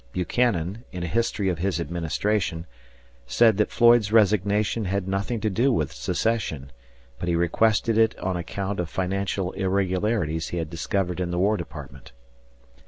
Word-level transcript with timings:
Buchanan, 0.13 0.83
in 0.91 1.03
a 1.03 1.07
history 1.07 1.47
of 1.47 1.59
his 1.59 1.79
administration, 1.79 2.65
said 3.27 3.57
that 3.57 3.69
Floyd's 3.69 4.11
resignation 4.11 4.85
had 4.85 5.07
nothing 5.07 5.39
to 5.41 5.49
do 5.51 5.71
with 5.71 5.93
secession, 5.93 6.71
but 7.19 7.29
he 7.29 7.35
requested 7.35 7.99
it 7.99 8.17
on 8.17 8.35
account 8.35 8.79
of 8.79 8.89
financial 8.89 9.51
irregularities 9.51 10.47
he 10.47 10.57
had 10.57 10.71
discovered 10.71 11.19
in 11.19 11.29
the 11.29 11.37
War 11.37 11.55
Department. 11.55 12.13